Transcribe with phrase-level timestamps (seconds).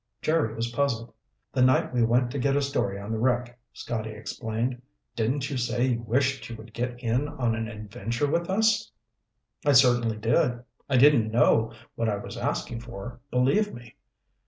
[0.23, 1.13] Jerry was puzzled.
[1.53, 4.81] "The night we went to get a story on the wreck," Scotty explained.
[5.15, 8.91] "Didn't you say you wished you would get in on an adventure with us?"
[9.63, 10.63] "I certainly did.
[10.89, 13.93] I didn't know what I was asking for, believe me."